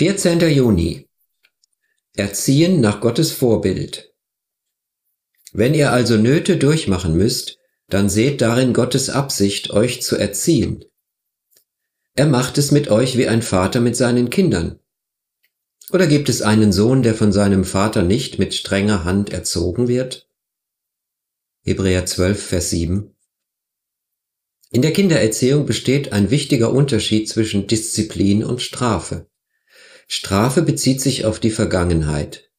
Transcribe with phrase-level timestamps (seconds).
[0.00, 0.40] 14.
[0.48, 1.10] Juni.
[2.14, 4.14] Erziehen nach Gottes Vorbild.
[5.52, 10.86] Wenn ihr also Nöte durchmachen müsst, dann seht darin Gottes Absicht, euch zu erziehen.
[12.14, 14.80] Er macht es mit euch wie ein Vater mit seinen Kindern.
[15.92, 20.30] Oder gibt es einen Sohn, der von seinem Vater nicht mit strenger Hand erzogen wird?
[21.60, 23.14] Hebräer 12, Vers 7.
[24.70, 29.29] In der Kindererziehung besteht ein wichtiger Unterschied zwischen Disziplin und Strafe.
[30.12, 32.50] Strafe bezieht sich auf die Vergangenheit.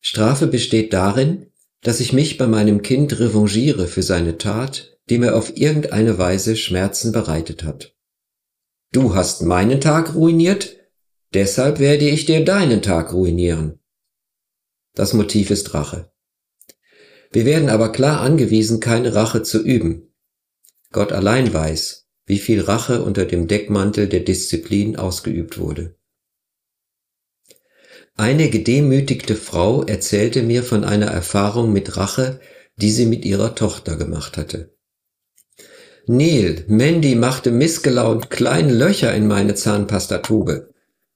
[0.00, 1.52] Strafe besteht darin,
[1.82, 6.56] dass ich mich bei meinem Kind revanchiere für seine Tat, die mir auf irgendeine Weise
[6.56, 7.94] Schmerzen bereitet hat.
[8.92, 10.78] Du hast meinen Tag ruiniert,
[11.34, 13.78] deshalb werde ich dir deinen Tag ruinieren.
[14.94, 16.10] Das Motiv ist Rache.
[17.30, 20.14] Wir werden aber klar angewiesen, keine Rache zu üben.
[20.92, 25.99] Gott allein weiß, wie viel Rache unter dem Deckmantel der Disziplin ausgeübt wurde.
[28.20, 32.38] Eine gedemütigte Frau erzählte mir von einer Erfahrung mit Rache,
[32.76, 34.76] die sie mit ihrer Tochter gemacht hatte.
[36.06, 40.68] Neil, Mandy machte missgelaunt kleine Löcher in meine Zahnpastatube.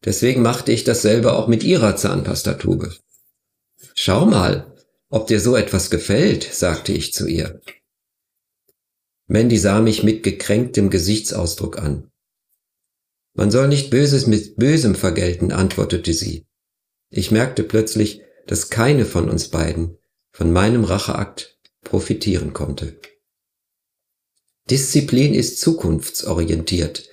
[0.02, 2.94] Deswegen machte ich dasselbe auch mit ihrer Zahnpastatube.
[3.94, 4.74] Schau mal,
[5.10, 7.60] ob dir so etwas gefällt, sagte ich zu ihr.
[9.26, 12.10] Mandy sah mich mit gekränktem Gesichtsausdruck an.
[13.34, 16.46] Man soll nicht Böses mit Bösem vergelten, antwortete sie.
[17.16, 19.98] Ich merkte plötzlich, dass keine von uns beiden
[20.32, 22.98] von meinem Racheakt profitieren konnte.
[24.68, 27.08] Disziplin ist zukunftsorientiert.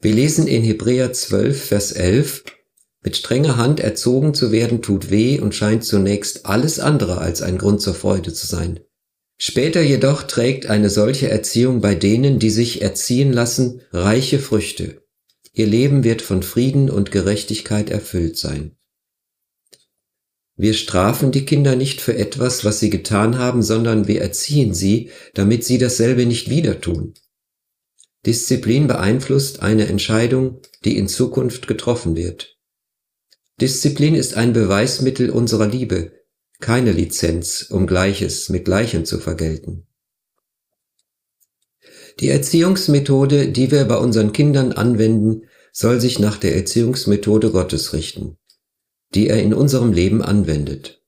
[0.00, 2.44] Wir lesen in Hebräer 12, Vers 11,
[3.02, 7.58] mit strenger Hand erzogen zu werden tut weh und scheint zunächst alles andere als ein
[7.58, 8.78] Grund zur Freude zu sein.
[9.38, 15.02] Später jedoch trägt eine solche Erziehung bei denen, die sich erziehen lassen, reiche Früchte.
[15.52, 18.76] Ihr Leben wird von Frieden und Gerechtigkeit erfüllt sein.
[20.56, 25.10] Wir strafen die Kinder nicht für etwas, was sie getan haben, sondern wir erziehen sie,
[25.34, 27.14] damit sie dasselbe nicht wieder tun.
[28.26, 32.56] Disziplin beeinflusst eine Entscheidung, die in Zukunft getroffen wird.
[33.60, 36.12] Disziplin ist ein Beweismittel unserer Liebe,
[36.60, 39.86] keine Lizenz, um Gleiches mit Gleichem zu vergelten.
[42.20, 48.36] Die Erziehungsmethode, die wir bei unseren Kindern anwenden, soll sich nach der Erziehungsmethode Gottes richten,
[49.14, 51.02] die er in unserem Leben anwendet.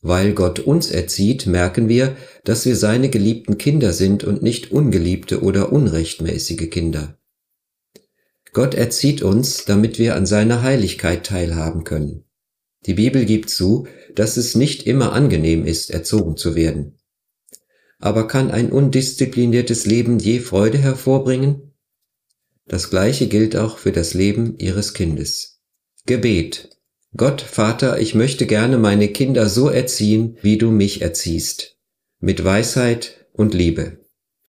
[0.00, 5.42] Weil Gott uns erzieht, merken wir, dass wir seine geliebten Kinder sind und nicht ungeliebte
[5.42, 7.18] oder unrechtmäßige Kinder.
[8.52, 12.24] Gott erzieht uns, damit wir an seiner Heiligkeit teilhaben können.
[12.86, 16.98] Die Bibel gibt zu, dass es nicht immer angenehm ist, erzogen zu werden.
[17.98, 21.72] Aber kann ein undiszipliniertes Leben je Freude hervorbringen?
[22.66, 25.62] Das gleiche gilt auch für das Leben Ihres Kindes.
[26.06, 26.73] Gebet.
[27.16, 31.76] Gott, Vater, ich möchte gerne meine Kinder so erziehen, wie du mich erziehst,
[32.18, 34.03] mit Weisheit und Liebe.